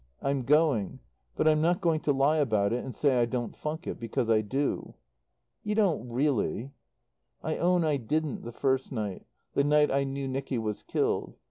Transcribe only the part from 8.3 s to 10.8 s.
the first night the night I knew Nicky